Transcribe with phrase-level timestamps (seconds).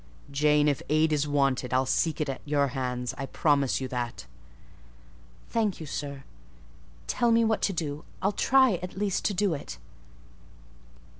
[0.31, 4.25] "Jane, if aid is wanted, I'll seek it at your hands; I promise you that."
[5.47, 6.23] "Thank you, sir.
[7.05, 9.77] Tell me what to do,—I'll try, at least, to do it."